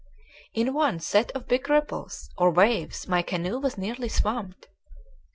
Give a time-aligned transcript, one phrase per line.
[0.55, 4.67] In one set of big ripples or waves my canoe was nearly swamped.